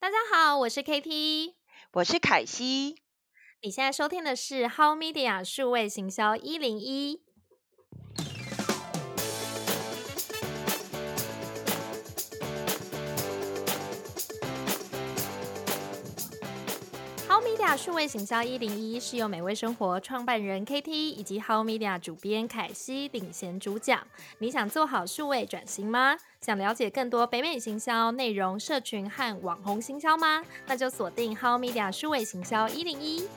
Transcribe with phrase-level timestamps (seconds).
[0.00, 1.52] 大家好，我是 KT，
[1.92, 3.02] 我是凯西。
[3.60, 7.20] 你现在收听的是 How Media 数位行销一零一。
[17.60, 24.00] Media 数位行销一零一是由美味生活创办人 KT 以及 How Media 主编凯西领衔主讲。
[24.38, 26.16] 你想做好数位转型吗？
[26.40, 30.42] 想了解更多北美行销内容、社群和网红行销吗？
[30.68, 33.28] 那就锁定 How Media 数位行销一零一。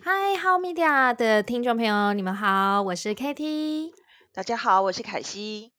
[0.00, 3.90] 嗨，How Media 的听众朋友，你们好，我是 KT。
[4.32, 5.72] 大家好，我是凯西。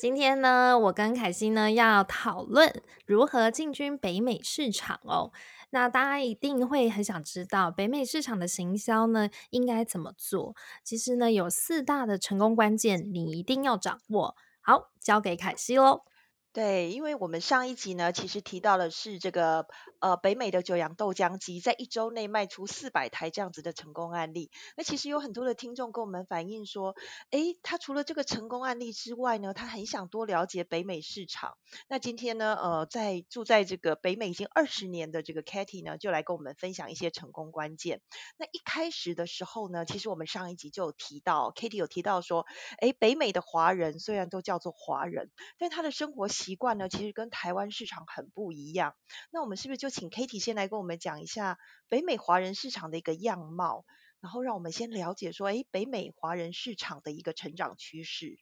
[0.00, 5.30] 今天呢，我跟凯西呢要讨论如何进军北美市场哦。
[5.68, 10.56] 那大家一定会很想知道北美市场的行销呢应该怎么做？
[10.82, 14.36] 其实呢，有四大的成功关键，你一定要掌握。
[14.62, 16.04] 好，交给凯西喽。
[16.52, 19.68] 对，因为我们上一集呢，其实提到的是这个
[20.00, 24.50] 呃北美的九阳豆浆机在一周内卖出四百台这样子的成功案例。
[24.76, 26.96] 那其实有很多的听众跟我们反映说，
[27.30, 31.56] 诶，他除了这个成功案例之外呢，他很想多了解北美市场。
[31.86, 38.00] 那今天呢，呃，在住在这个北美已经二十年的这个 Katy 呢，就来跟我们分享一些成功关键。
[38.36, 42.44] 那一开始的时候呢，其实我们上一集就有提到，Katy 有提到说，
[42.80, 48.94] 诶，北美的华人虽然都叫做华人，但他的生活习惯呢，其实跟台湾市场很不一样。
[49.30, 53.84] 那我们是不是就请 Katy 先来跟我们讲一下北美华人市场的一个样貌，
[54.20, 58.38] 然后让我们先了解说，哎，北美华人市场的一个成长趋势。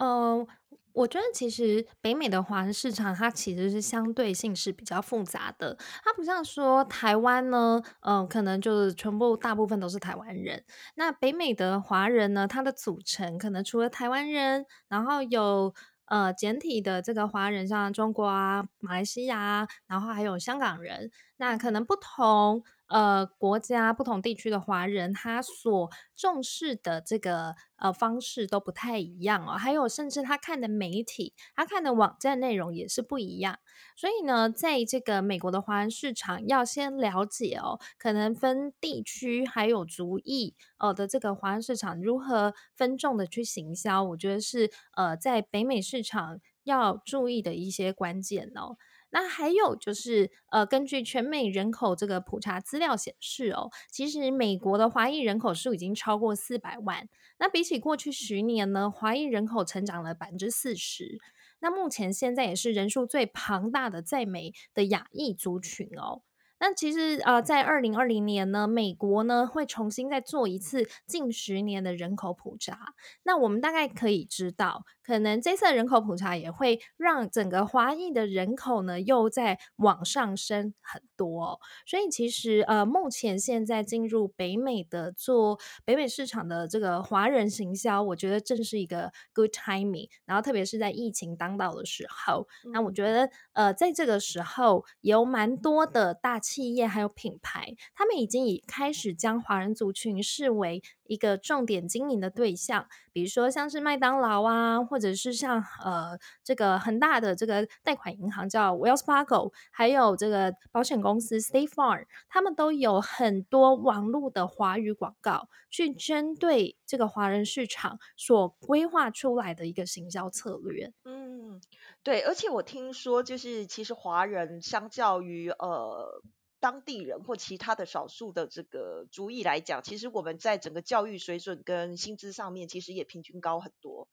[0.00, 0.44] 嗯，
[0.92, 5.78] 我觉得其实北美的华人市场，它其实是相对性是比较复杂的。
[6.02, 10.64] 它不像说台湾呢，嗯，可能就是全部大部分都是台湾人。
[10.96, 15.72] 那北美的华人呢，它的组成可能除了台湾人，然后有
[16.06, 21.10] 呃简体的这个华人，像中国啊、马来西亚，然后还有香港人。
[21.36, 22.62] 那可能不同。
[22.88, 29.52] 呃，国家不同地区的华人，他所重视的这个呃方式都不太一样哦。
[29.52, 33.58] 还有，甚至他看的媒体，他看的网站内容也是不一样。
[33.96, 48.76] 所以呢，在这个美国的华人市场，要先了解哦，可能分地区还有族裔呃的这个华人市场如何分众的去行销，我觉得是呃在北美市场要注意的一些关键哦。
[49.14, 57.08] 那还有就是，呃，根据全美人口这个普查资料显示哦，其实美国的华裔人口数已经超过四百万。
[57.38, 61.20] 那比起过去十年呢，华裔人口成长了百分之四十。
[61.60, 66.22] 那目前现在也是人数最庞大的在美的亚裔族群哦。
[66.66, 72.94] 那其实呃，在二零二零年呢，美国呢会重新再做一次近十年的人口普查。
[73.24, 81.60] 那我们大概可以知道，可能这次人口普查也会让整个华裔的人口呢又在往上升很多。
[81.84, 90.08] 所以其实呃，目前现在进入北美的做北美市场的这个华人行销，我觉得正是一个 good timing。
[90.24, 96.40] 然后特别是在疫情当道的时候，那我觉得呃，在这个时候有蛮多的大。
[96.44, 120.92] 企企业还有品牌，他们已经已开始将华人族群视为一个重点经营的对象，比如说像是麦当劳啊，或者是像呃这个很大的这个贷款银行叫 Wells Fargo，还有这个保险公司 State Farm，他们都有很多网络的华语广告，去针对这个华人市场所规划出来的一个行销策略。
[121.04, 121.60] 嗯，
[122.04, 126.22] 对，而且我听说，就是其实华人相较于呃。
[126.64, 134.08] 当地人或其他的少数的这个族裔来讲，其实我们在整个教育水准跟薪资上面，其实也平均高很多。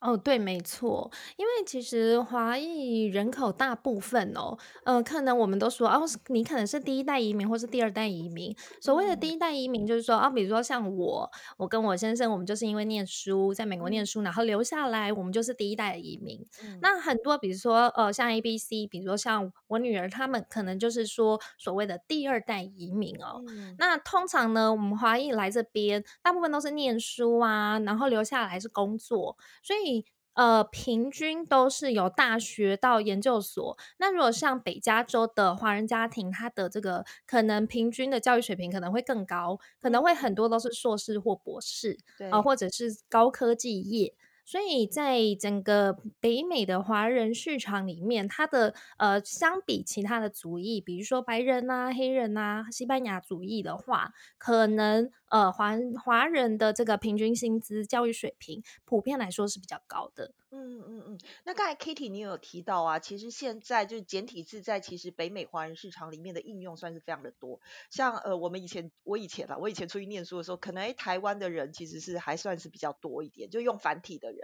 [0.00, 8.54] 哦，对，没错，因为其实华裔人口大部分哦，呃，可能我们都说哦，你可能是第一代移民或是第二代移民。
[8.80, 16.46] 所谓的第一代移民，就是说啊，比如说像我，我跟我先生，我们就是因为念书在美国念书，然后留下来，我们就是第一代的移民。
[16.80, 23.42] 那很多，比如说呃，像 A、B、C，比如说像我女儿，他们可能就是说所谓的第二代移民哦。
[23.78, 29.87] 那通常呢，我们华裔来这边，大部分都是念书啊，然后留下来是工作，所以。
[30.34, 33.76] 呃，平均都是有大学到研究所。
[33.98, 41.98] 那如果像北加州的华人家庭，他的这个可能平均的教育水平可能会更高，可能会很多都是硕士或博士，
[42.30, 44.14] 啊，或者是高科技业。
[44.48, 60.32] 所以在整个北美的华人市场里面，它的呃，相比其他的族裔，比如说白人啊、黑人啊、西班牙族裔的话，可能呃，华华人的这个平均薪资、教育水平，普遍来说是比较高的。
[60.50, 67.60] 嗯嗯嗯，那刚才 Kitty 你有提到啊，其实现在就是简体字在其实北美华人市场里面的应用算是非常的多。
[67.90, 74.37] 像呃，我们以前我以前啦，我以前出去念书的时候，可能诶台湾的人其实是还算是比较多一点，就用繁体的。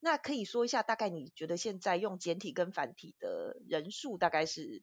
[0.00, 4.82] 那可以说一下，大概你觉得现在用简体跟繁体的人数大概是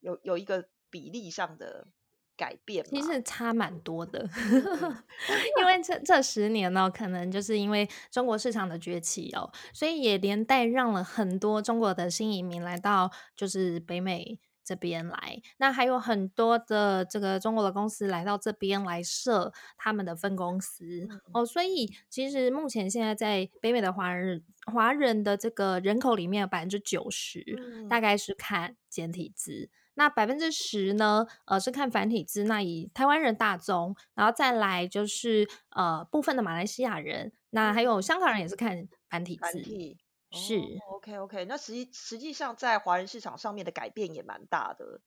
[0.00, 1.88] 有有一个比例上的
[2.36, 2.90] 改变吗？
[2.92, 4.20] 其实差蛮多的，
[5.58, 14.38] 因为这这十年呢，可能就是因为中国市场的崛起哦，所以也连带让了很多中国的新移民来到就是北美
[14.68, 15.40] 这边来。
[15.56, 29.70] 那还有很多的这个中国的公司来到这边来设他们的分公司嗯哦，所以其实目前现在在北美的华人华人的这个人口里面，百分之九十嗯大概是看简体字。
[29.94, 31.26] 那百分之十呢？
[31.46, 32.44] 呃，是看繁体字。
[32.44, 39.40] 那以台湾人大宗，然后再来就是呃部分的马来西亚人，那还有香港人也是看繁体字。
[39.40, 39.96] 繁体。
[40.30, 45.00] 是，哦，OK OK，那实际实际上在华人市场上面的改变也蛮大的，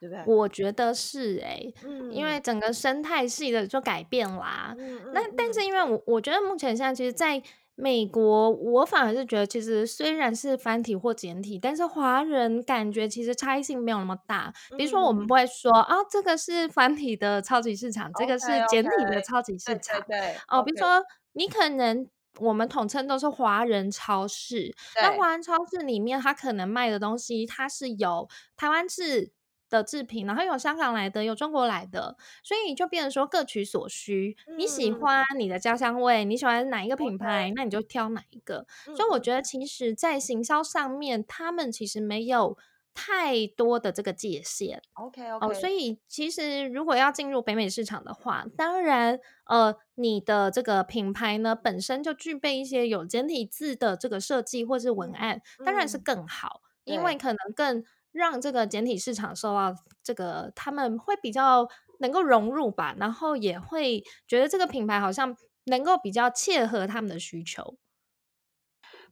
[0.00, 0.24] 对不对？
[0.26, 1.74] 我觉得是诶、
[2.10, 4.74] 因为嗯整个生态系的就改变啦。
[4.78, 7.42] 嗯那嗯嗯但是因为我我觉得目前现在其实在
[7.74, 14.52] 美国，我反而是觉得其实虽然是繁体或简体，但是华人感觉其实差异性没有那么大。
[14.76, 20.02] 比如说我们嗯不会说啊，这个是繁体的超级市场，这个是简体的超级对对市场。
[20.06, 21.02] 对哦，比如说
[21.32, 22.06] 你可能
[22.38, 29.32] 我们统称都是华人超市，那对，华人超市里面它可能卖的东西，它是有台湾制
[29.68, 34.36] 的制品，然后有香港来的，有中国来的，所以就变成说各取所需。
[34.56, 34.92] 你喜嗯。
[34.92, 38.66] 欢你的家乡味，你喜欢哪一个品牌，那你就挑哪一个。
[38.86, 39.20] 嗯所以我嗯。
[39.20, 42.56] 觉得其实在行销上面，他们其实没有
[42.94, 44.82] 太多的这个界限。
[44.94, 57.16] ，OK 哦，所 OK，以其实如果要进入北美市场的话，当然，呃，你的这个品牌呢本身就具备一些有简体字的这个设计或是文嗯案，当然是嗯，更好，因为。
[57.16, 61.68] 可能更让这个简体市场受到这个他们会比较
[62.00, 67.76] 能够融入吧，然后也会觉得这个品牌好像能够比较切合他们的需求。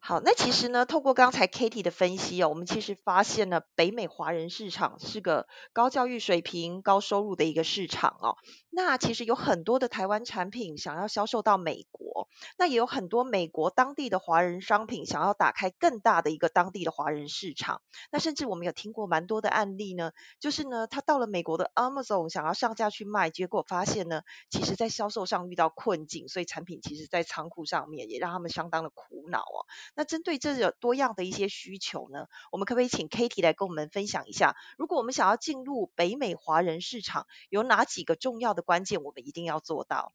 [0.02, 8.36] 好，那其实呢，透过刚才 Katie 的分析哦，我们其实发现了北美华人市场是个高教育水平、高收入的一个市场哦。
[8.70, 17.82] 那其实有很多的台湾产品想要销售到美国，那也有很多美国当地的华人商品想要打开更大的一个当地的华人市场。
[18.10, 29.66] 那甚至我们有听过蛮多的案例呢，就是呢，他到了美国的 Amazon 想要上架去卖，结果发现呢，其实在销售上遇到困境，所以产品其实在仓库上面也让他们相当的苦恼哦。
[29.96, 40.12] 那针对这个多样的一些需求呢，我们可不可以请 Katie 来跟我们分享一下，如果我们想要进入北美华人市场，有哪几个重要的关键我们一定要做到？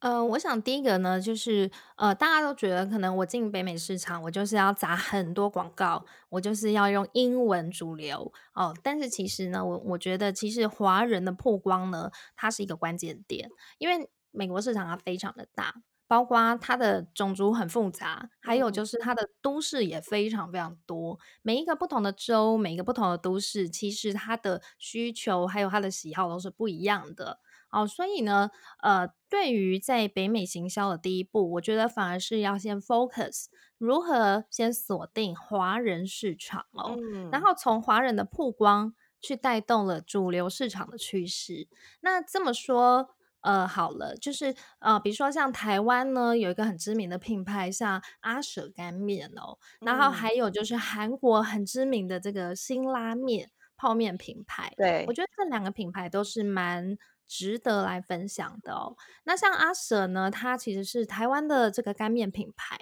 [0.00, 8.76] 呃，我想第一个呢，就是呃，大家都觉得可能我进北美市场，我就是要砸很多广告，我就是要用英文主流哦。
[8.82, 13.48] 但是其实呢，我我觉得其实华人的曝光呢，它是一个关键点，
[13.78, 15.74] 因为美国市场它非常的大，
[16.08, 21.18] 包括它的种族很复杂，还有嗯就是它的都市也非常非常多。
[21.42, 27.40] 每一个不同的州，每一个不同的都市，其实它的需求还有它的喜好都是不一样的。
[27.70, 28.50] 哦，所以呢，
[28.80, 33.46] 呃，对于在北美行销的第一步，我觉得反而是要先 focus
[33.76, 36.96] 如何先锁定华人市场哦，
[37.32, 41.68] 然嗯后从华人的曝光去带动了主流市场的趋势。
[42.00, 43.15] 那这么说，
[43.46, 56.98] 呃，好了，就是呃，比如说像台湾呢，有一个很知名的品牌，像阿舍干面哦，然后嗯，还有就是韩国很知名的这个辛拉面泡面品牌，对我，觉得这两个品牌都是蛮
[57.28, 58.96] 值得来分享的哦。
[59.22, 62.76] 那像阿舍呢，它其实是台湾的这个干面品牌，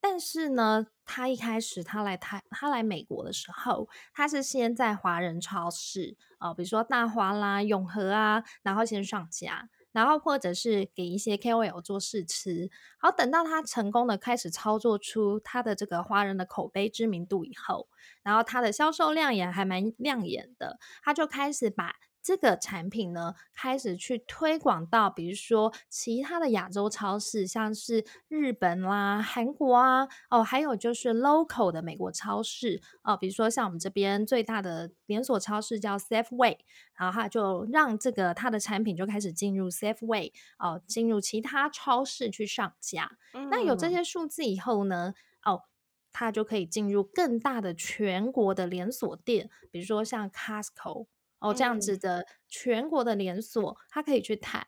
[0.00, 9.68] 但是呢，它一开始它来台，它来美国的时候，它是先在华人超市啊、呃比如说大华啦、永和啊，然后先上架。
[9.94, 17.88] 然后或者是给一些 KOL 做试吃，好等到他成功的开始操作出他的这个华人的口碑知名度以后，
[18.24, 36.56] 然后他的销售量也还蛮亮眼的，他就开始把这个产品呢，开始去推广到，比如说其他的亚洲超市，像是日本啦、韩国啊，哦，还有就是 local 的美国超市哦，比如说像我们这边最大的连锁超市叫 Safeway，
[36.94, 43.18] 然后它就让这个它的产品就开始进入 Safeway 哦，进入其他超市去上架。
[43.50, 45.12] 那有这些数字以后呢，
[45.44, 45.64] 哦。
[46.16, 51.08] 它就可以进入更大的全国的连锁店，比如说像 Costco
[51.44, 54.66] 哦这样子的全国的连锁，他可以去谈。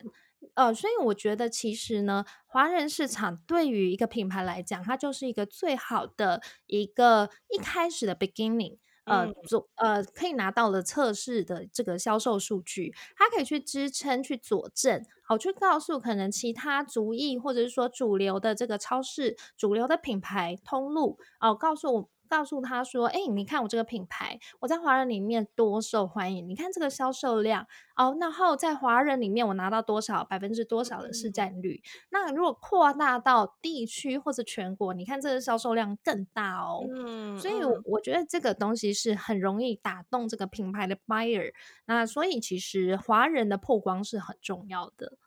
[0.55, 8.79] 呃，所以我觉得其实呢，华人市场对于一个品牌来讲，它就是一个最好的一个一开始的 beginning。
[9.07, 22.11] 呃，做呃可以拿到了测试的这个销售数据，它可以去支撑、去佐证，好去告诉可能其他族裔或者是说主流的这个超市、主流的品牌通路，哦，告诉我。
[22.29, 26.49] 告诉他说：“哎，你看我这个品牌，我在华人里面多受欢迎。
[26.49, 27.67] 你看这个销售量
[27.97, 31.83] 哦，然后在华人里面我拿到多少百分之多少的市占率？
[32.11, 36.85] 那如果扩大到地区或者全国，你看这个销售量更大哦。
[36.95, 37.55] 嗯，所以
[37.85, 41.53] 我觉得这个东西是很容易打动这个品牌的 buyer。
[41.87, 45.19] 那所以其实华人的曝光是很重要的。”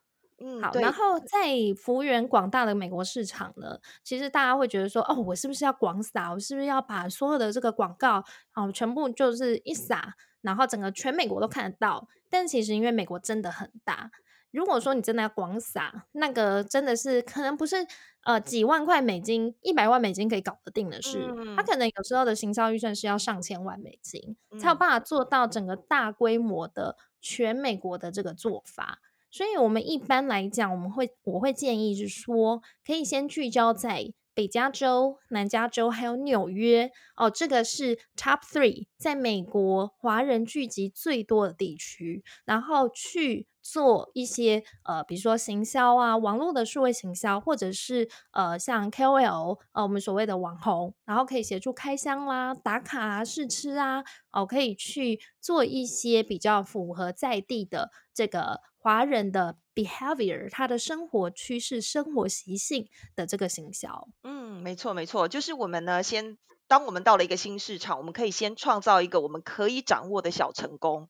[0.41, 6.31] 嗯，好，然后在服务员广大的美国市场呢，其实大家会觉得说，哦，我是不是要广撒？
[6.31, 8.23] 我是不是要把所有的这个广告
[8.55, 12.07] 哦，全部就是一撒，然后整个全美国都看得到？
[12.29, 14.11] 但其实因为美国真的很大，
[14.51, 17.85] 如果说你真的要广撒，那个真的是可能不是
[18.23, 21.27] 呃几万块美金、一百万美金可以搞得定的事，
[21.57, 28.99] 他可能有时候的行销预算是要上千万美金，才有办法做到整个大规模的全美国的这个做法。
[29.31, 36.91] 所以，我们一般来讲，我们会我会建议是说，可以先聚焦在北加州、南加州还有纽约。
[37.15, 43.47] 哦，这个是 Top Three，在美国华人聚集最多的地区，然后去。
[43.61, 64.07] 做一些呃，比如说行销啊，网络的数位行销，或者是呃，像 KOL，呃，我们所谓的网红，然后可以协助开箱啦、打卡啊、试吃啊，哦，可以去做一些比较符合在地的这个华人的 behavior，他的生活趋势、生活习性的这个行销。
[64.23, 71.09] 嗯，没错没错，就是我们呢，先当我们到了一个新市场，我们可以先创造一个我们可以掌握的小成功。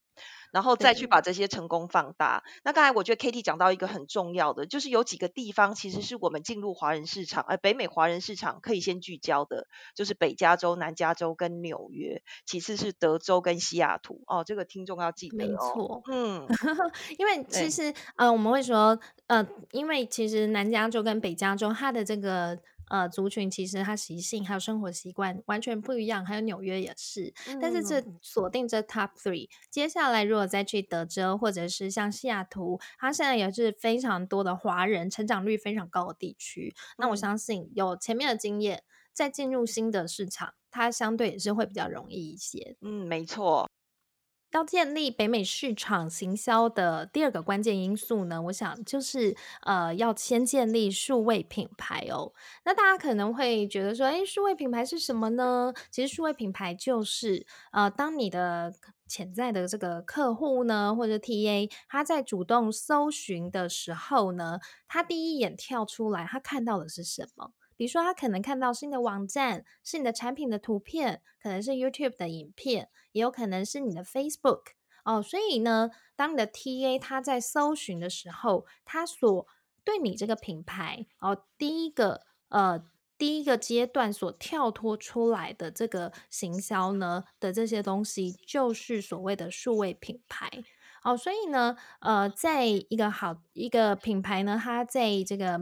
[0.51, 2.43] 然后再去把这些成功放大。
[2.63, 14.21] 那刚才我觉得 Katie 讲到一个很重要的，就是有几个地方其实是我们进入华人市场，呃，北美华人市场可以先聚焦的，就是北加州、南加州跟纽约，其次是德州跟西雅图。
[14.27, 15.47] 哦，这个听众要记得哦。
[15.47, 16.47] 没错，嗯，
[17.17, 22.57] 因为其实呃，我们会说呃，因为其实南加州跟北加州它的这个。
[22.89, 27.33] 呃，族群其实它习性还有生活习惯完全不一样，还有纽约也是。
[27.59, 36.75] 但是这锁定这 top three，接下来如果再去德州或者是像西雅图，它现在也是非常多的华人，成长率非常高的地区。
[36.97, 42.75] 那我相信有前面的经验，再进入新的市场，它相对也是会比较容易一些。
[42.81, 43.68] 嗯，没错。
[44.51, 52.33] 要建立北美市场行销的第二个关键因素呢，我想就是呃，要先建立数位品牌哦。
[52.65, 55.73] 那大家可能会觉得说，哎，数位品牌是什么呢？
[55.91, 58.73] 其实数位品牌就是呃，当你的
[59.07, 67.51] 潜在的这个客户呢，或者 TA，他在主动搜寻的时候呢，他第一眼跳出来，他看到的是什么？
[67.79, 74.63] 比如说，他可能看到新的网站，是你的产品的图片，可能是 YouTube 的影片，也有可能是你的 Facebook
[75.05, 75.21] 哦。
[75.21, 79.47] 所以呢，当你的 TA 他在搜寻的时候，他所
[79.85, 82.83] 对你这个品牌哦，第一个呃，
[83.17, 90.51] 第一个阶段所跳脱出来的这个行销呢的这些东西，就是所谓的数位品牌
[91.05, 91.15] 哦。
[91.15, 95.57] 所以呢，呃，在一个好一个品牌呢，它在这个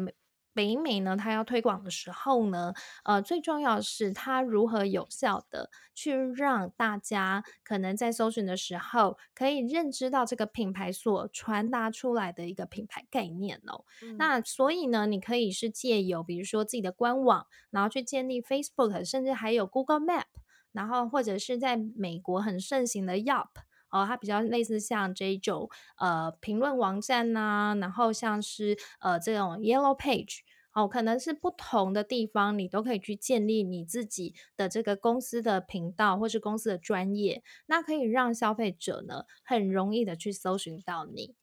[0.58, 2.74] 北美呢，它要推广的时候呢，
[3.04, 13.86] 呃，最重要的是它如何有效的去让大家可能在搜寻的时候，可以认知到这个品牌所传达出来的一个品牌概念哦。
[14.18, 20.24] 那所以呢，你可以是借由比如说自己的官网，然后去建立 Facebook，甚至还有 Google Map，
[20.72, 23.50] 然后或者是在美国很盛行的 Yelp。
[23.90, 30.40] 哦，它比较类似像这种呃评论网站呐，然后像是呃这种 Yellow Page，
[30.78, 41.34] 哦，可能是不同的地方，你都可以去建立你自己的这个公司的频道或是公司的专业，那可以让消费者呢很容易的去搜寻到你。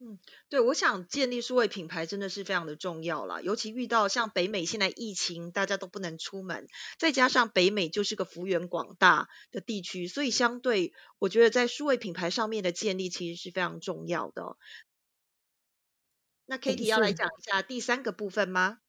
[0.00, 6.66] 嗯，对，我想建立数位品牌真的是非常的重要啦，尤其遇到像北美现在疫情，大家都不能出门，
[6.98, 14.56] 再加上北美就是个幅员广大的地区，所以相对我觉得在数位品牌上面的建立其实是非常重要的。
[16.52, 18.80] 那 Kitty 要来讲一下第三个部分吗？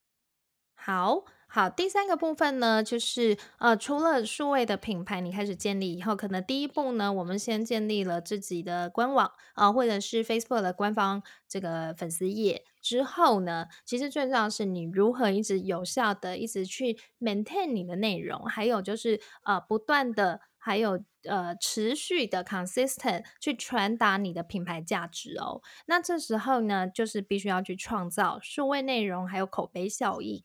[0.75, 1.23] 好。
[1.47, 25.61] 好，第三个部分呢，就是呃，除了数位的品牌你开始建立以后，可能第一步呢，我们先建立了自己的官网啊，或者是 Facebook 的官方这个粉丝页之后呢，其实最重要是你如何一直有效的一直去 maintain 你的内容，还有就是呃，不断的还有呃持续的 consistent 去传达你的品牌价值哦。
[25.87, 30.43] 那这时候呢，就是必须要去创造数位内容，还有口碑效应。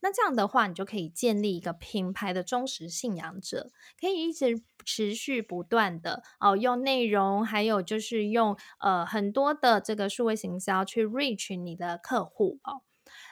[0.00, 12.82] 那这样的话，你就可以建立一个品牌的忠实信仰者，可以一直持续不断的哦，用内容，还有就是用呃很多的这个数位行销去 reach 你的客户哦。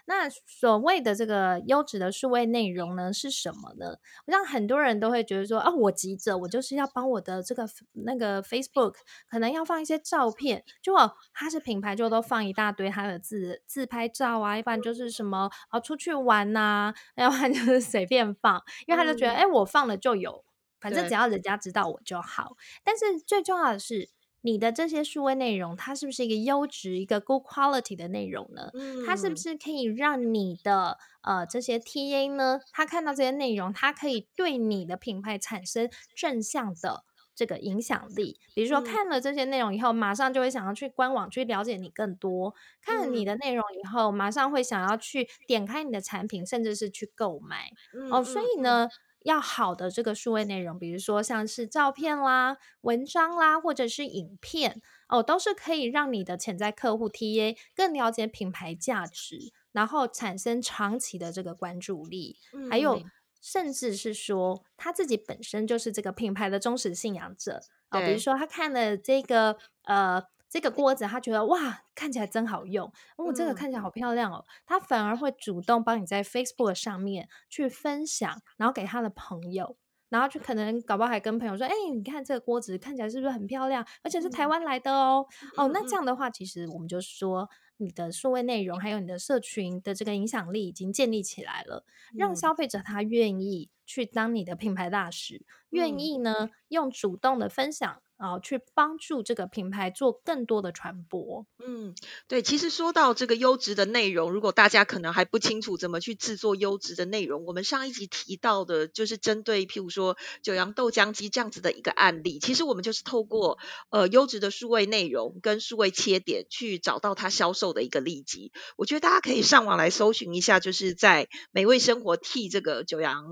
[0.09, 3.99] 那所谓的这个优质的数位内容呢，是什么呢？
[4.27, 8.95] 我想很多人都会觉得说，啊，我急着，我就是要帮我的这个那个 Facebook
[9.31, 10.95] 可能要放一些照片，就
[11.35, 20.43] 他是品牌，就都放一大堆他的自自拍照啊，一般就是什么啊出去玩呐，要不然就是随便放，因为他就觉得，哎，我放了就有，
[20.81, 22.57] 反正只要人家知道我就好。
[22.83, 24.09] 但是最重要的是。
[24.50, 28.71] 你的这些数位内容，它是不是一个优质、一个 good quality 的内容呢？
[29.05, 38.40] 它是不是可以让你的呃这些 TA 呢，他看到这些内容，它可以对你的品牌产生正向的这个影响力？
[38.55, 47.71] 比如说看了这些内容以后，马上就会想要去官网去了解你更多；看了你的内容以后，马上会想要去点开你的产品，甚至是去购买。
[48.11, 48.88] 哦，所以呢。
[49.28, 62.38] 要好的这个数位内容，比如说像是照片啦、文章啦，或者是影片哦，都是可以让你的潜在客户 TA 更了解品牌价值，然后产生长期的这个关注力。
[62.70, 63.02] 还有，
[63.40, 70.25] 甚至是说他自己本身就是这个品牌的忠实信仰者哦，比如说他看了这个呃。
[70.49, 79.76] 这个锅子，他觉得哇，看起来真好用，哦，这个看起来好漂亮哦，他反而会主动帮你在 Facebook 上面去分享，然后给他的朋友，
[80.09, 85.26] 然后就可能搞不好还跟朋友说，哎，你看这个锅子看起来是不是很漂亮，而且是台湾来的哦，
[85.57, 86.05] 哦，那这样。
[86.05, 96.49] 的话，其实我们就说你的数位内容还有你的社群的这个影响力已经建立起来了，让消费者他愿意去当你的品牌大使，愿意呢。
[96.69, 98.00] 用主动的分享。
[98.18, 101.46] 啊，去帮助这个品牌做更多的传播。
[101.64, 101.94] 嗯，
[102.26, 113.59] 对，其实说到这个优质的内容，如果大家可能还不清楚怎么去制作优质的内容，我们上一集提到的就是针对譬如说九阳豆浆机这样子的一个案例，其实我们就是透过
[113.90, 118.50] 呃优质的数位内容跟数位切点去找到它销售的一个利基。
[118.76, 123.24] 我觉得大家可以上网来搜寻一下，就是在美味生活替这个九阳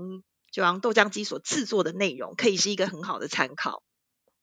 [0.49, 3.83] 九阳豆浆机所制作的内容，可以是一个很好的参考。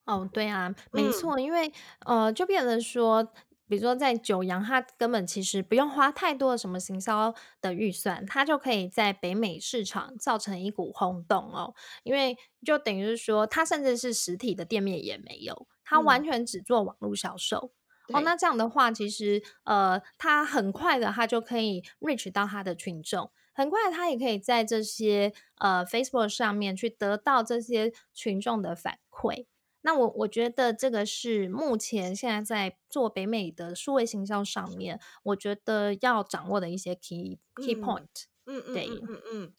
[0.04, 1.72] 哦，对啊，没错，因为
[2.04, 3.24] 呃，就变成说，
[3.66, 11.74] 比如说在九阳，它根本其实不用花太多的什么行销的预算，它就可以在北美市场造成一股轰动哦。
[12.02, 17.72] 因为就等于是说，它甚至是实体的店面也没有，它完全只做网络销售
[18.12, 18.20] 哦。
[18.20, 29.46] 那这样的话，其实呃，它很快的，它就可以 reach 到它的群众，很快它也可以在这些呃 Facebook 上面去得到这些群众的反馈。
[29.84, 38.24] 那我我觉得这个是目前现在在做北美的数位行销上面，我觉得要掌握的一些 key key point。
[38.46, 39.54] 嗯嗯，对，嗯嗯。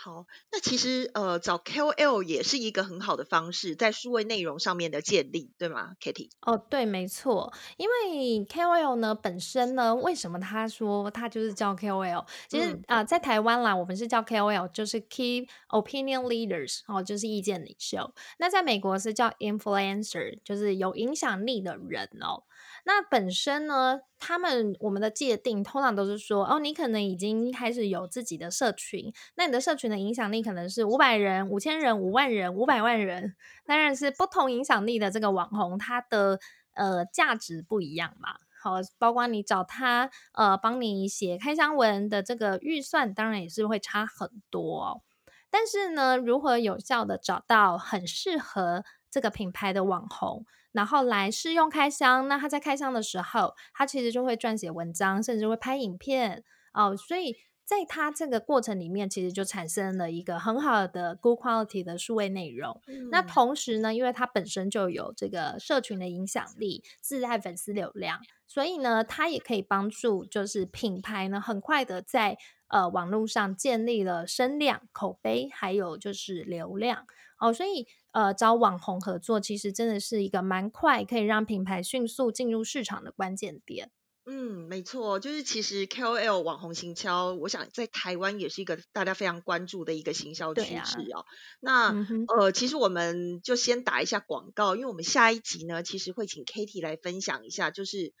[0.00, 6.30] 好，那其实呃找 KOL 也是一个很好的方式，在数位内容上面的建立，对吗，Kitty？
[6.42, 12.24] 哦，对，没错，因为 KOL 呢本身呢，为什么他说他就是叫 KOL？
[12.48, 18.14] 其实啊，在台湾啦，我们是叫 KOL，就是 Key Opinion Leaders，哦，就是意见领袖。
[18.38, 22.44] 那在美国是叫 Influencer，就是有影响力的人哦。
[22.84, 36.38] 那本身呢，他们我们的界定通常都是说，哦，你可能已经开始有自己的社群，那你的社群的影响力可能是五百人、五千人、五万人、五百万人，当然是不同影响力的这个网红，他的
[36.74, 38.36] 呃价值不一样嘛。
[38.60, 45.02] 好，包括你找他呃帮你写开箱文的这个预算，当然也是会差很多。
[45.50, 50.44] 但是呢，如何有效的找到很适合这个品牌的网红？
[50.72, 56.94] 然后来试用开箱，那他在开箱的时候，他其实就会撰写文章，甚至会拍影片哦。
[56.94, 57.36] 所以
[57.68, 62.80] 在它这个过程里面，其实就产生了一个很好的 good quality 的数位内容。
[63.10, 77.04] 那同时呢，因为它本身就有这个社群的影响力，自带粉丝流量，所以呢，它也可以帮助就是品牌呢，很快的在呃网络上建立了声量、口碑，还有就是流量
[77.38, 77.52] 哦。
[77.52, 83.90] 所以呃，找网红合作，其实真的是一个蛮快可以让品牌迅速进入市场的关键点。
[84.30, 91.24] 嗯，没错，就是其实 KOL 网红行销，我想在台湾也是一个大家非常关注的一个行销趋势哦。
[91.60, 91.94] 那
[92.36, 98.12] 呃，其实我们就先打一下广告，因为我们下一集呢，其实会请 Katie 来分享一下，就是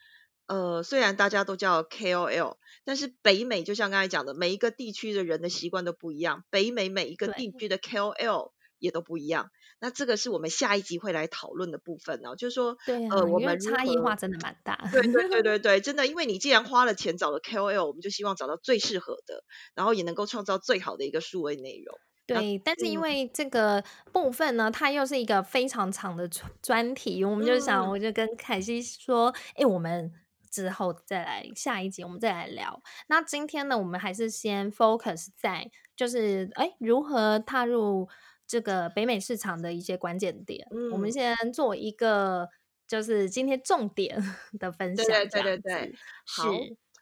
[0.46, 9.50] 呃，虽然大家都叫 KOL，但是北美就像刚才讲的，每一个地区的人的习惯都不一样，北美每一个地区的 KOL 也都不一样。
[9.80, 14.76] 那这个是我们下一集会来讨论的部分哦，就是说，对呃，我们差异化真的蛮大。
[14.90, 21.96] 对对对对 对，真的，因为你既然花了钱找了 KOL，我们就希望找到最适合的，然后也能够创造最好的一个数位内容。
[22.26, 30.12] 对，但是因为这个部分呢，它又是一个非常长的专专题，我们就想，我就跟凯西说，哎，我们
[30.50, 32.82] 之后再来下一集，我们再来聊。
[33.06, 38.08] 那今天呢，我们还是先 focus 在，就是哎，如何踏入。
[38.48, 42.48] 这个北美市场的一些关键点，我们先做一个，
[42.88, 44.18] 就是今天重点
[44.58, 45.06] 的分享。
[45.06, 45.94] 对对对对，
[46.26, 46.50] 好。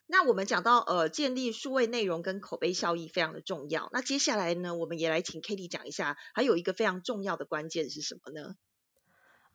[0.09, 3.89] 那我们讲到呃，建立数位内容跟口碑效益非常的重要。
[3.93, 8.55] 那接下来呢，我们也来请 Kitty 讲一下，还有一个非常重要的关键是什么呢？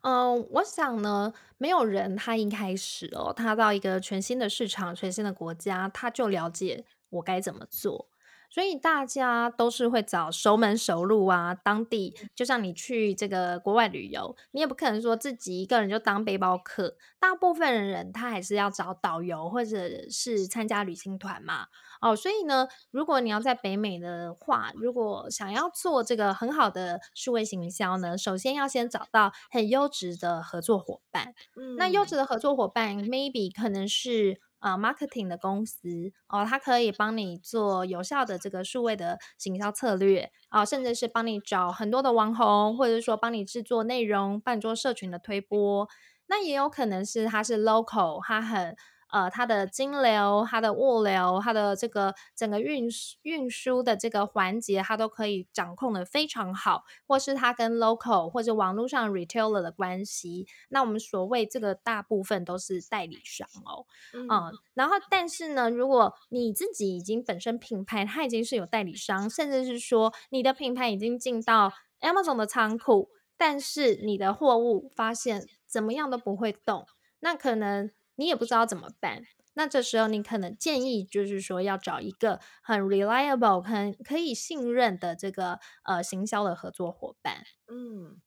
[0.02, 8.10] 嗯，我想呢，没有人他一开始哦，他到一个全新的市场、全新的国家，他就了解我该怎么做。
[8.52, 21.68] 所以大家都是会找熟门熟路啊，当地就像你去这个国外旅游，你也不可能说自己一个人就当背包客，大部分的人他还是要找导游或者是参加旅行团嘛。
[22.02, 31.32] 哦，所以呢，如果你要在北美的话，如果想要做这个很好的数位行销呢，首先要先找到很优质的合作伙伴。
[31.56, 34.42] 嗯，那优质的合作伙伴，maybe 可能是。
[34.62, 35.88] 啊，marketing 的公司
[36.28, 45.86] 哦，它可以帮你做有效的这个数位的行销策略啊，甚至是帮你找很多的网红，或者是说帮你制作内容，帮你做社群的推播。
[46.28, 48.74] 那也有可能是它是 local，它很。
[49.12, 52.88] 呃，它的金流、它的物流、它的这个整个运
[53.22, 71.70] 运输的这个环节，它都可以掌控的非常好，或是它跟 local 或者网络上 retailer 的关系，那我们所谓这个大部分都是代理商哦，嗯，然后但是呢，如果你自己已经本身品牌它已经是有代理商，甚至是说你的品牌已经进到
[72.00, 76.86] Amazon 的仓库，但是你的货物发现怎么样都不会动，
[77.20, 77.90] 那可能。
[78.16, 79.22] 你也不知道怎么办，
[79.54, 87.44] 那这时候你可能建议就是说要找一个很 reliable、很可以信任的这个呃行销的合作伙伴。
[87.68, 88.20] 嗯，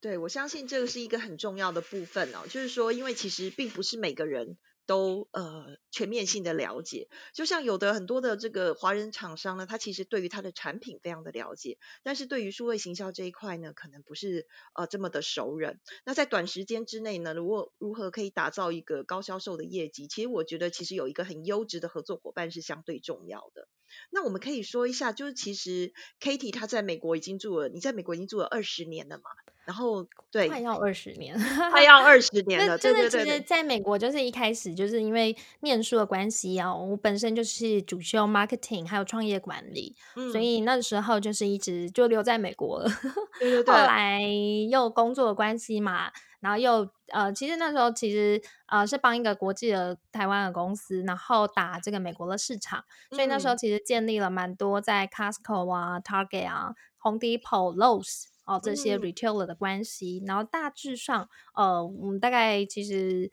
[0.00, 4.58] 对，我相信这个是一个很重要的部分哦，就是说，因为其实并不是每个人。
[4.88, 15.78] 都呃全面性的了解，就像有的很多的这个华人厂商呢，他其实对于他的产品非常的了解，但是对于数位行销这一块呢，可能不是呃这么的熟人。
[16.06, 23.68] 那在短时间之内呢，如果如何可以打造一个高销售的业绩，其实我觉得其实有一个很优质的合作伙伴是相对重要的。
[24.10, 29.24] 那我们可以说一下，就是其实 Katie 她在美国已经住了，你在美国已经住了二十年了嘛？
[29.68, 31.38] 然后对，快要二十年，
[31.70, 32.78] 快要二十年了。
[32.78, 39.94] 对对对，其实在美国就是一开始就是因为念书的关系啊，我本身就是主修 marketing 还有创业管理，
[40.32, 42.90] 所以那时候就是一直就留在美国了。
[43.38, 44.22] 对对对， 后来
[44.70, 46.10] 又工作的关系嘛。
[46.40, 60.22] 然后又呃，其实那时候其实呃是帮一个国际的台湾的公司，然后打这个美国的市场，所以那时候其实建立了蛮多在 Costco 啊、Target 啊、Home Depot、Lowe's 哦这些 retailer 的关系。
[60.26, 63.30] 然后大致上呃，我们大概其实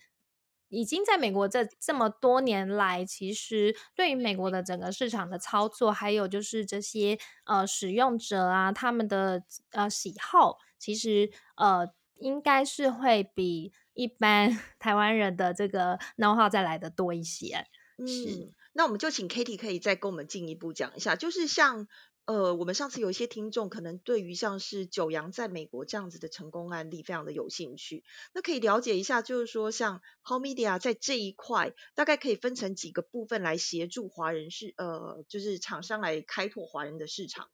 [0.70, 11.90] 已经在美国这这么多年来，其实对于美国的整个市场的操作，还有就是这些呃使用者啊他们的呃喜好，其实呃。
[12.18, 14.50] 应该是会比一般
[14.80, 17.68] 台湾人的这个 know how 再来的多一些。
[17.98, 21.90] 嗯，那我们就请 Katie 可以再跟我们进一步讲一下，就是像
[22.26, 37.50] 呃，我们上次有一些听众可能对于像是九阳在美国这样子的成功案例非常的有兴趣，那可以了解一下，就是说像 How Media 在这一块大概可以分成几个部分来协助华人市呃，就是厂商来开拓华人的市场。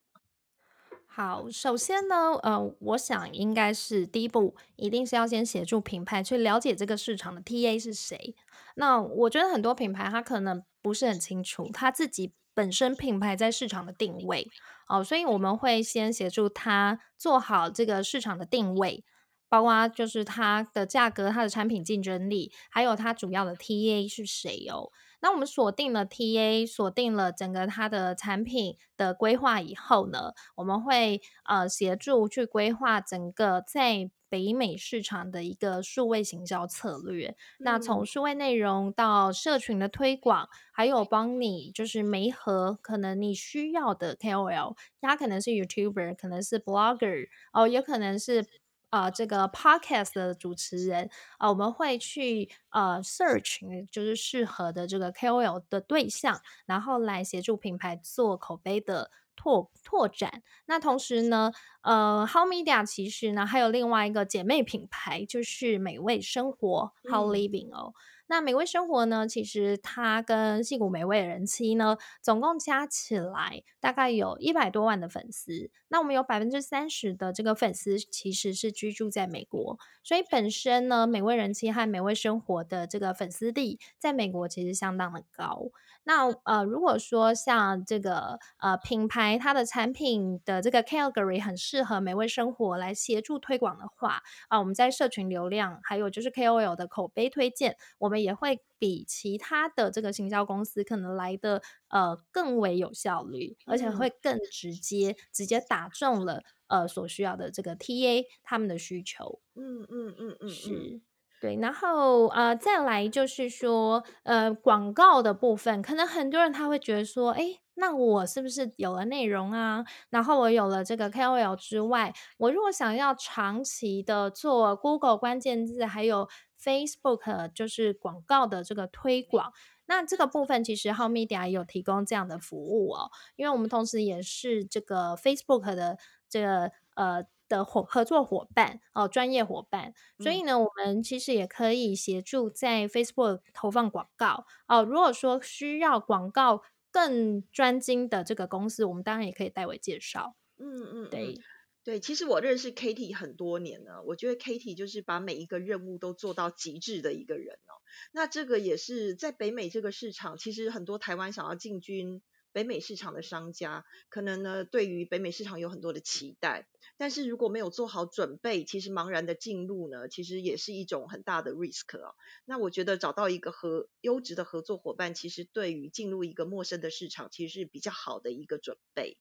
[1.06, 8.34] 好，首先呢，呃，我想应该是第一步，一定是要先协助品牌去了解这个市场的 TA 是谁。
[8.76, 14.48] 那我觉得很多品牌它可能不是很清楚他自己本身品牌在市场的定位，
[14.88, 19.04] 哦，所以我们会先协助他做好这个市场的定位，
[19.48, 24.90] 包括就是它的价格、它的产品竞争力，还有它主要的 TA 是谁哦。
[25.20, 37.36] 那我们锁定了 TA，锁定了整个它的产品的规划以后呢，我们会呃协助去规划整个在北美市场的一个数位行销策略。
[37.58, 48.46] 那从嗯数位内容到社群的推广，还有帮你就是媒合可能你需要的 KOL，他可能是 YouTuber，可能是 Blogger，哦，也可能是。
[48.92, 60.42] 呃，这个 podcast 的主持人，呃，我们会去呃 search 就是适合的这个 KOL 的对象，然后来协助品牌做口碑的拓拓展。
[60.66, 67.94] 那同时呢，呃，How Media 其实呢还有另外一个姐妹品牌，就是美味生活 How 嗯 Living 哦。
[68.32, 75.70] 那美味生活呢，其实它跟戏骨美味人妻呢，总共加起来大概有一百多万的粉丝。
[75.88, 85.64] 那我们有百分之三十的这个粉丝其实是居住在美国，所以本身呢，美味人妻和美味生活的这个粉丝力在美国其实相当的高。
[86.04, 109.40] 那呃，如果说像这个呃品牌，它的产品的这个 category 很适合美味生活来协助推广的话，啊，我们在社群流量，还有就是 KOL 的口碑推荐，我们也会比其他的这个行销公司可能来的呃更为有效率，而且嗯会更直接，直接打中了呃所需要的这个 TA 他们的需求。
[109.56, 111.00] 嗯嗯嗯嗯嗯是，
[111.38, 119.84] 对，然后呃，再来就是说，呃，广告的部分，可能很多人他会觉得说，诶，那我是不是有了内容啊？
[120.10, 126.28] 然后我有了这个 KOL 之外，我如果想要长期的做 Google 关键字，还有
[126.62, 129.52] Facebook 就是广告的这个推广。
[129.86, 135.98] 那这个部分其实 How Media 也有提供这样的服务哦，因为我们同时也是这个 Facebook 的
[136.28, 144.82] 这个呃的伙合作伙伴哦，专业伙伴，所以嗯呢，我们其实也可以协助在 Facebook 投放广告哦。
[144.82, 150.36] 如果说需要广告更专精的这个公司，我们当然也可以代为介绍。
[150.58, 151.10] 嗯嗯嗯。
[151.10, 151.38] 对，
[151.84, 157.74] 对，其实我认识 Kitty 很多年了，我觉得 Kitty 就是把每一个任务都做到极致的一个人哦。
[158.12, 172.14] 那这个也是在北美这个市场，其实很多台湾想要进军北美市场的商家，可能呢对于北美市场有很多的期待，但是如果没有做好准备，其实茫然的进入呢，其实也是一种很大的 risk 哦。
[172.44, 179.18] 那我觉得找到一个合优质的合作伙伴，其实对于进入一个陌生的市场，其实是比较好的一个准备。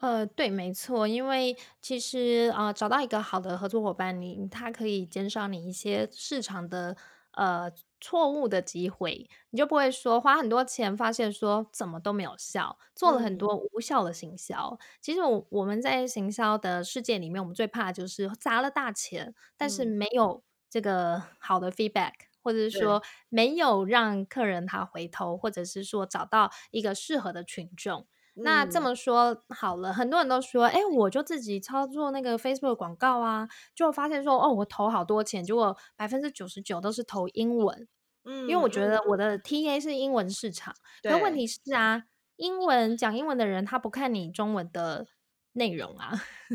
[0.00, 6.96] 呃，对，没错，因为其实呃，找到一个好的合作伙伴，你他可以减少你一些市场的
[7.32, 7.68] 呃
[8.00, 14.78] 错误的机会，你就不会说花很多钱，发现说怎么都没有效，做了很嗯多无效的行销。
[15.00, 22.12] 其实我我们在行销的世界里面，我们最怕的就是砸了大钱，但是嗯，没有这个好的 feedback。
[22.40, 28.06] 或者是对，说没有让客人他回头，或者是说找到一个适合的群众，
[28.42, 28.82] 那这嗯。
[28.82, 37.88] 么说好了，很多人都说，哎，我就自己操作那个 Facebook 广告啊，就发现说，哦，我投好多钱，结果百分之九十九都是投英文，
[38.24, 42.04] 嗯因为我觉得我的 TA 是英文市场，可问，题是啊，
[42.36, 45.06] 英文讲英文的人他不看你中文的
[45.52, 46.12] 内容啊，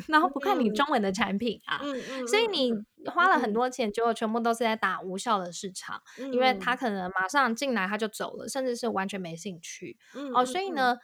[0.07, 0.85] 然后不看你嗯中。
[0.89, 2.71] 文的产品啊，嗯嗯所以你
[3.11, 3.53] 花了很嗯。
[3.53, 6.77] 多钱，结果全部都是在打无效的市场，因为他嗯。
[6.77, 9.97] 可能马上进来他就走了，甚至是完全没兴趣。
[10.13, 10.97] 嗯哦，所以呢，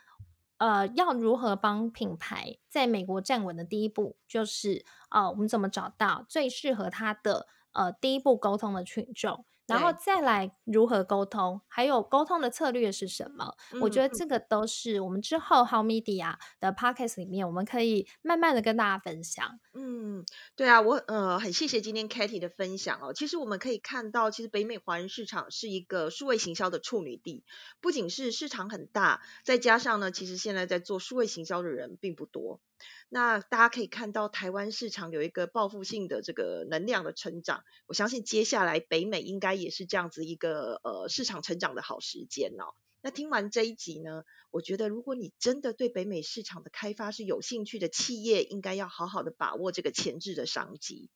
[0.60, 13.56] 呃，要如何帮品牌在美国站稳的第一步，就是呃，我们怎么找到最适合他的呃第一步沟通的群众，然后，再来如何沟通，还有沟通的策略是什么？
[13.82, 19.60] 我觉得这个都是我们之后 How Media 的 Podcast 里面，我们可以慢慢的跟大家分享。
[19.74, 23.14] 嗯，对啊，我呃很谢谢今天 Katy 的分享哦。
[23.14, 27.44] 其实我们可以看到，其实北美华人市场是一个数位行销的处女地，
[27.80, 32.60] 不仅是市场很大，再加上呢，其实现在在做数位行销的人并不多。
[33.10, 42.74] 那大家可以看到，台湾市场有一个报复性的这个能量的成长，我相信接下来北美应该也是这样子一个呃市场成长的好时间哦。
[43.02, 51.10] 那听完这一集呢，我觉得如果你真的对北美市场的开发是有兴趣的企业，应该要好好的把握这个前置的商机。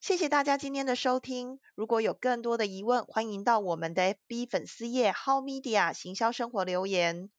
[0.00, 1.58] 谢谢大家今天的收听。
[1.74, 7.30] 如果有更多的疑问，欢迎到我们的 FB 粉丝页 How Media 行销生活留言。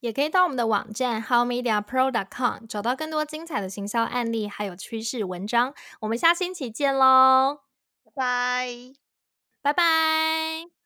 [0.00, 5.72] 也可以到我们的网站 howmediapro.com 找到更多精彩的行销案例，还有趋势文章。
[6.00, 7.60] 我们下星期见喽，
[8.04, 8.66] 拜拜。
[9.62, 10.79] 拜拜。